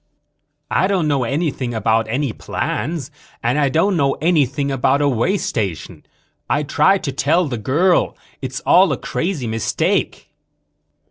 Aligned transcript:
"I 0.71 0.87
don't 0.87 1.07
know 1.07 1.25
anything 1.25 1.75
about 1.75 2.07
any 2.07 2.33
plans 2.33 3.11
and 3.43 3.59
I 3.59 3.69
don't 3.69 3.95
know 3.95 4.13
anything 4.13 4.71
about 4.71 4.99
a 4.99 5.07
way 5.07 5.37
station. 5.37 6.03
I 6.49 6.63
tried 6.63 7.03
to 7.03 7.11
tell 7.11 7.47
the 7.47 7.59
girl: 7.59 8.17
it's 8.41 8.61
all 8.61 8.91
a 8.91 8.97
crazy 8.97 9.45
mistake." 9.45 10.31